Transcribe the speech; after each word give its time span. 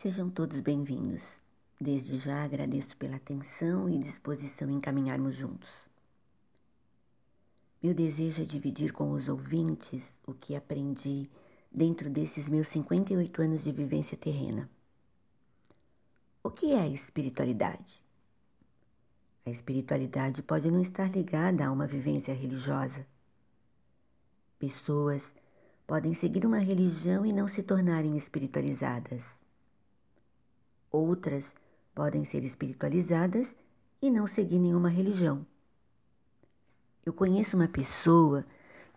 Sejam 0.00 0.30
todos 0.30 0.58
bem-vindos. 0.60 1.22
Desde 1.78 2.16
já 2.16 2.42
agradeço 2.42 2.96
pela 2.96 3.16
atenção 3.16 3.86
e 3.86 3.98
disposição 3.98 4.70
em 4.70 4.80
caminharmos 4.80 5.36
juntos. 5.36 5.68
Meu 7.82 7.92
desejo 7.92 8.40
é 8.40 8.44
dividir 8.46 8.94
com 8.94 9.10
os 9.10 9.28
ouvintes 9.28 10.02
o 10.26 10.32
que 10.32 10.56
aprendi 10.56 11.28
dentro 11.70 12.08
desses 12.08 12.48
meus 12.48 12.68
58 12.68 13.42
anos 13.42 13.62
de 13.62 13.70
vivência 13.70 14.16
terrena. 14.16 14.70
O 16.42 16.50
que 16.50 16.72
é 16.72 16.80
a 16.80 16.88
espiritualidade? 16.88 18.02
A 19.44 19.50
espiritualidade 19.50 20.42
pode 20.42 20.70
não 20.70 20.80
estar 20.80 21.14
ligada 21.14 21.66
a 21.66 21.70
uma 21.70 21.86
vivência 21.86 22.32
religiosa. 22.32 23.06
Pessoas 24.58 25.30
podem 25.86 26.14
seguir 26.14 26.46
uma 26.46 26.58
religião 26.58 27.26
e 27.26 27.34
não 27.34 27.46
se 27.46 27.62
tornarem 27.62 28.16
espiritualizadas. 28.16 29.39
Outras 30.90 31.44
podem 31.94 32.24
ser 32.24 32.42
espiritualizadas 32.44 33.46
e 34.02 34.10
não 34.10 34.26
seguir 34.26 34.58
nenhuma 34.58 34.88
religião. 34.88 35.46
Eu 37.04 37.12
conheço 37.12 37.56
uma 37.56 37.68
pessoa 37.68 38.44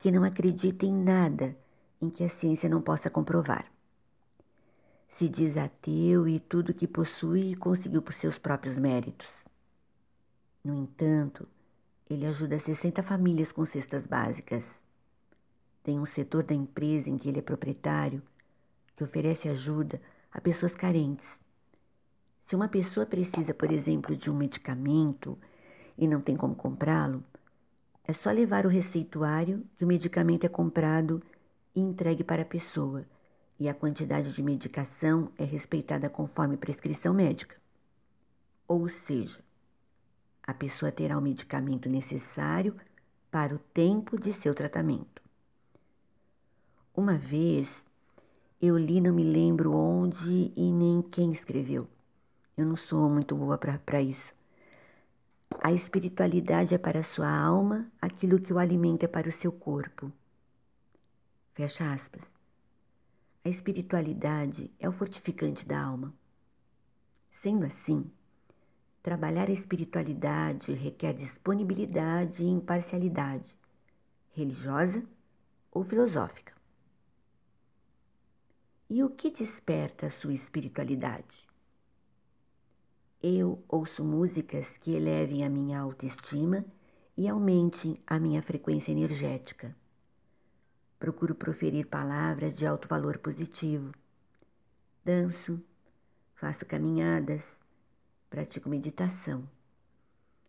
que 0.00 0.10
não 0.10 0.24
acredita 0.24 0.86
em 0.86 0.92
nada 0.94 1.56
em 2.00 2.08
que 2.08 2.24
a 2.24 2.28
ciência 2.28 2.68
não 2.68 2.80
possa 2.80 3.10
comprovar. 3.10 3.70
Se 5.08 5.28
diz 5.28 5.56
ateu 5.56 6.26
e 6.26 6.40
tudo 6.40 6.74
que 6.74 6.86
possui 6.86 7.54
conseguiu 7.54 8.00
por 8.00 8.12
seus 8.12 8.38
próprios 8.38 8.78
méritos. 8.78 9.30
No 10.64 10.74
entanto, 10.74 11.46
ele 12.08 12.26
ajuda 12.26 12.58
60 12.58 13.02
famílias 13.02 13.52
com 13.52 13.64
cestas 13.66 14.06
básicas. 14.06 14.64
Tem 15.82 15.98
um 15.98 16.06
setor 16.06 16.42
da 16.42 16.54
empresa 16.54 17.10
em 17.10 17.18
que 17.18 17.28
ele 17.28 17.40
é 17.40 17.42
proprietário 17.42 18.22
que 18.96 19.04
oferece 19.04 19.48
ajuda 19.48 20.00
a 20.30 20.40
pessoas 20.40 20.74
carentes 20.74 21.40
se 22.52 22.56
uma 22.56 22.68
pessoa 22.68 23.06
precisa, 23.06 23.54
por 23.54 23.72
exemplo, 23.72 24.14
de 24.14 24.30
um 24.30 24.36
medicamento 24.36 25.38
e 25.96 26.06
não 26.06 26.20
tem 26.20 26.36
como 26.36 26.54
comprá-lo, 26.54 27.24
é 28.04 28.12
só 28.12 28.30
levar 28.30 28.66
o 28.66 28.68
receituário 28.68 29.64
que 29.78 29.86
o 29.86 29.88
medicamento 29.88 30.44
é 30.44 30.50
comprado 30.50 31.22
e 31.74 31.80
entregue 31.80 32.22
para 32.22 32.42
a 32.42 32.44
pessoa, 32.44 33.06
e 33.58 33.70
a 33.70 33.74
quantidade 33.74 34.34
de 34.34 34.42
medicação 34.42 35.32
é 35.38 35.44
respeitada 35.44 36.10
conforme 36.10 36.58
prescrição 36.58 37.14
médica. 37.14 37.56
Ou 38.68 38.86
seja, 38.86 39.40
a 40.46 40.52
pessoa 40.52 40.92
terá 40.92 41.16
o 41.16 41.22
medicamento 41.22 41.88
necessário 41.88 42.76
para 43.30 43.54
o 43.54 43.58
tempo 43.58 44.20
de 44.20 44.30
seu 44.30 44.54
tratamento. 44.54 45.22
Uma 46.94 47.16
vez 47.16 47.82
eu 48.60 48.76
li, 48.76 49.00
não 49.00 49.14
me 49.14 49.24
lembro 49.24 49.72
onde 49.72 50.52
e 50.54 50.70
nem 50.70 51.00
quem 51.00 51.32
escreveu 51.32 51.88
eu 52.56 52.66
não 52.66 52.76
sou 52.76 53.08
muito 53.08 53.34
boa 53.34 53.56
para 53.56 54.02
isso. 54.02 54.34
A 55.60 55.72
espiritualidade 55.72 56.74
é 56.74 56.78
para 56.78 57.00
a 57.00 57.04
sua 57.04 57.30
alma 57.30 57.90
aquilo 58.00 58.40
que 58.40 58.52
o 58.52 58.58
alimento 58.58 59.04
é 59.04 59.08
para 59.08 59.28
o 59.28 59.32
seu 59.32 59.52
corpo. 59.52 60.12
Fecha 61.54 61.92
aspas. 61.92 62.22
A 63.44 63.48
espiritualidade 63.48 64.70
é 64.78 64.88
o 64.88 64.92
fortificante 64.92 65.66
da 65.66 65.80
alma. 65.80 66.14
Sendo 67.30 67.66
assim, 67.66 68.10
trabalhar 69.02 69.48
a 69.48 69.52
espiritualidade 69.52 70.72
requer 70.72 71.12
disponibilidade 71.12 72.44
e 72.44 72.48
imparcialidade, 72.48 73.56
religiosa 74.30 75.04
ou 75.70 75.82
filosófica. 75.82 76.52
E 78.88 79.02
o 79.02 79.10
que 79.10 79.30
desperta 79.30 80.06
a 80.06 80.10
sua 80.10 80.34
espiritualidade? 80.34 81.51
Eu 83.24 83.62
ouço 83.68 84.02
músicas 84.02 84.76
que 84.76 84.96
elevem 84.96 85.44
a 85.44 85.48
minha 85.48 85.78
autoestima 85.78 86.64
e 87.16 87.28
aumentem 87.28 87.96
a 88.04 88.18
minha 88.18 88.42
frequência 88.42 88.90
energética. 88.90 89.76
Procuro 90.98 91.32
proferir 91.32 91.86
palavras 91.86 92.52
de 92.52 92.66
alto 92.66 92.88
valor 92.88 93.18
positivo. 93.18 93.92
Danço, 95.04 95.62
faço 96.34 96.66
caminhadas, 96.66 97.44
pratico 98.28 98.68
meditação, 98.68 99.48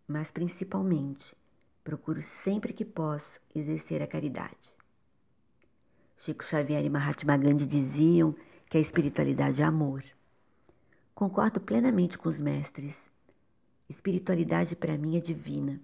mas 0.08 0.32
principalmente 0.32 1.38
procuro 1.84 2.24
sempre 2.24 2.74
que 2.74 2.84
posso 2.84 3.40
exercer 3.54 4.02
a 4.02 4.08
caridade. 4.08 4.74
Chico 6.18 6.44
Xavier 6.44 6.84
e 6.84 6.90
Mahatma 6.90 7.38
Gandhi 7.38 7.68
diziam 7.68 8.36
que 8.68 8.80
a 8.80 8.82
espiritualidade 8.82 9.62
é 9.62 9.66
amor. 9.66 10.04
Concordo 11.16 11.60
plenamente 11.62 12.18
com 12.18 12.28
os 12.28 12.40
mestres. 12.40 12.98
Espiritualidade 13.88 14.76
para 14.76 14.98
mim 14.98 15.16
é 15.16 15.20
divina. 15.20 15.80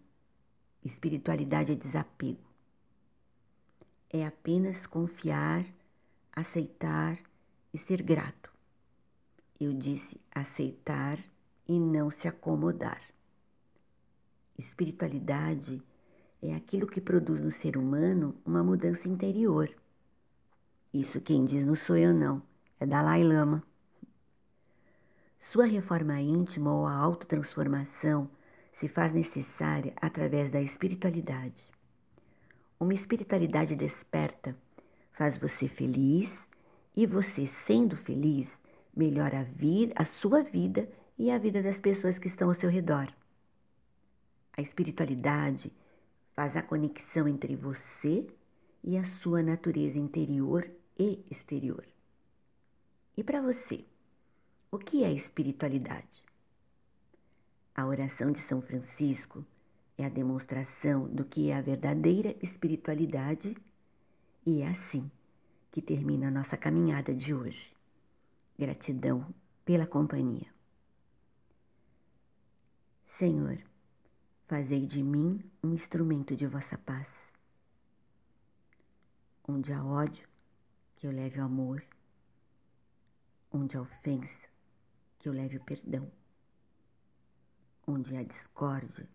Espiritualidade 0.83 1.71
é 1.71 1.75
desapego. 1.75 2.39
É 4.09 4.25
apenas 4.25 4.87
confiar, 4.87 5.63
aceitar 6.31 7.19
e 7.71 7.77
ser 7.77 8.01
grato. 8.01 8.51
Eu 9.59 9.73
disse 9.73 10.19
aceitar 10.31 11.19
e 11.67 11.79
não 11.79 12.09
se 12.09 12.27
acomodar. 12.27 13.01
Espiritualidade 14.57 15.81
é 16.41 16.55
aquilo 16.55 16.87
que 16.87 16.99
produz 16.99 17.39
no 17.39 17.51
ser 17.51 17.77
humano 17.77 18.35
uma 18.43 18.63
mudança 18.63 19.07
interior. 19.07 19.69
Isso 20.91 21.21
quem 21.21 21.45
diz 21.45 21.65
não 21.65 21.75
sou 21.75 21.95
eu 21.95 22.13
não, 22.13 22.41
é 22.79 22.85
Dalai 22.85 23.23
Lama. 23.23 23.68
Sua 25.39 25.65
reforma 25.65 26.19
íntima 26.19 26.73
ou 26.73 26.85
a 26.85 26.93
autotransformação 26.93 28.29
se 28.73 28.87
faz 28.87 29.13
necessária 29.13 29.93
através 30.01 30.51
da 30.51 30.61
espiritualidade. 30.61 31.69
Uma 32.79 32.93
espiritualidade 32.93 33.75
desperta 33.75 34.55
faz 35.11 35.37
você 35.37 35.67
feliz 35.67 36.39
e 36.95 37.05
você, 37.05 37.45
sendo 37.45 37.95
feliz, 37.95 38.59
melhora 38.95 39.39
a, 39.39 39.43
vida, 39.43 39.93
a 39.95 40.05
sua 40.05 40.43
vida 40.43 40.89
e 41.17 41.29
a 41.29 41.37
vida 41.37 41.61
das 41.61 41.77
pessoas 41.77 42.17
que 42.17 42.27
estão 42.27 42.47
ao 42.47 42.55
seu 42.55 42.69
redor. 42.69 43.07
A 44.55 44.61
espiritualidade 44.61 45.71
faz 46.33 46.55
a 46.55 46.61
conexão 46.61 47.27
entre 47.27 47.55
você 47.55 48.27
e 48.83 48.97
a 48.97 49.03
sua 49.03 49.41
natureza 49.41 49.97
interior 49.97 50.69
e 50.97 51.23
exterior. 51.29 51.85
E 53.17 53.23
para 53.23 53.41
você? 53.41 53.83
O 54.71 54.77
que 54.77 55.03
é 55.03 55.11
espiritualidade? 55.11 56.23
A 57.73 57.87
oração 57.87 58.31
de 58.31 58.39
São 58.39 58.61
Francisco 58.61 59.43
é 59.97 60.05
a 60.05 60.09
demonstração 60.09 61.07
do 61.07 61.25
que 61.25 61.49
é 61.49 61.55
a 61.55 61.61
verdadeira 61.61 62.35
espiritualidade 62.39 63.57
e 64.45 64.61
é 64.61 64.67
assim 64.67 65.09
que 65.71 65.81
termina 65.81 66.27
a 66.27 66.31
nossa 66.31 66.55
caminhada 66.55 67.15
de 67.15 67.33
hoje. 67.33 67.75
Gratidão 68.59 69.33
pela 69.65 69.87
companhia. 69.87 70.53
Senhor, 73.17 73.57
fazei 74.47 74.85
de 74.85 75.01
mim 75.01 75.43
um 75.63 75.73
instrumento 75.73 76.35
de 76.35 76.45
vossa 76.45 76.77
paz. 76.77 77.07
Onde 79.47 79.73
há 79.73 79.83
ódio, 79.83 80.29
que 80.95 81.07
eu 81.07 81.11
leve 81.11 81.39
o 81.39 81.43
amor. 81.43 81.83
Onde 83.51 83.75
há 83.75 83.81
ofensa, 83.81 84.48
que 85.19 85.27
eu 85.27 85.33
leve 85.33 85.57
o 85.57 85.63
perdão. 85.63 86.09
Onde 87.85 88.15
há 88.15 88.23
discórdia, 88.23 89.07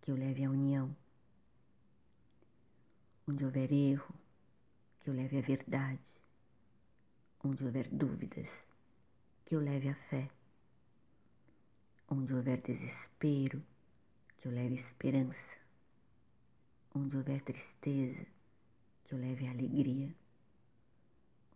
que 0.00 0.10
eu 0.10 0.16
leve 0.16 0.42
a 0.42 0.50
união. 0.50 0.96
Onde 3.28 3.44
houver 3.44 3.70
erro, 3.70 4.14
que 5.00 5.10
eu 5.10 5.14
leve 5.14 5.38
a 5.38 5.42
verdade. 5.42 6.22
Onde 7.42 7.62
houver 7.64 7.88
dúvidas, 7.88 8.48
que 9.44 9.54
eu 9.54 9.60
leve 9.60 9.88
a 9.90 9.94
fé. 9.94 10.30
Onde 12.08 12.34
houver 12.34 12.62
desespero, 12.62 13.62
que 14.38 14.48
eu 14.48 14.52
leve 14.52 14.76
esperança. 14.76 15.58
Onde 16.94 17.16
houver 17.18 17.42
tristeza, 17.42 18.26
que 19.04 19.14
eu 19.14 19.18
leve 19.18 19.46
a 19.46 19.50
alegria. 19.50 20.14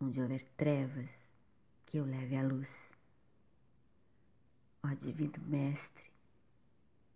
Onde 0.01 0.21
houver 0.21 0.43
trevas, 0.57 1.11
que 1.87 1.97
eu 1.97 2.05
leve 2.05 2.37
a 2.37 2.43
luz. 2.43 2.88
Ó 4.81 4.95
Divino 4.95 5.41
Mestre, 5.47 6.11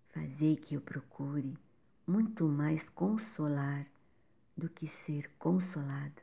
fazei 0.08 0.56
que 0.56 0.74
eu 0.74 0.80
procure 0.80 1.56
muito 2.04 2.44
mais 2.44 2.88
consolar 2.88 3.86
do 4.56 4.68
que 4.68 4.88
ser 4.88 5.30
consolado, 5.38 6.20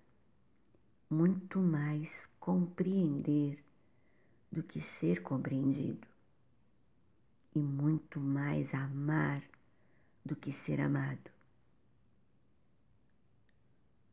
muito 1.10 1.60
mais 1.60 2.28
compreender 2.42 3.64
do 4.52 4.62
que 4.62 4.82
ser 4.82 5.24
compreendido, 5.24 6.06
e 7.56 7.60
muito 7.60 8.20
mais 8.20 8.74
amar 8.74 9.42
do 10.26 10.36
que 10.36 10.52
ser 10.52 10.82
amado. 10.82 11.32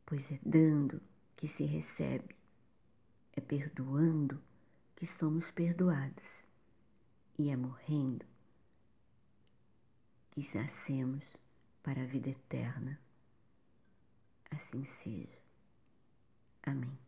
Pois 0.05 0.31
é 0.31 0.39
dando 0.45 1.01
que 1.35 1.47
se 1.47 1.65
recebe, 1.65 2.35
é 3.33 3.41
perdoando 3.41 4.41
que 4.95 5.05
somos 5.05 5.51
perdoados 5.51 6.36
e 7.37 7.49
é 7.49 7.55
morrendo 7.55 8.25
que 10.31 10.41
nascemos 10.57 11.23
para 11.83 12.01
a 12.01 12.05
vida 12.05 12.29
eterna. 12.29 12.99
Assim 14.51 14.85
seja. 14.85 15.39
Amém. 16.63 17.06